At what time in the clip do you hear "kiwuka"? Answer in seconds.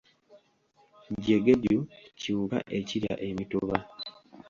2.19-2.57